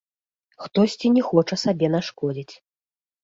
Хтосьці 0.63 1.11
не 1.17 1.23
хоча 1.27 1.55
сабе 1.63 1.91
нашкодзіць. 1.97 2.53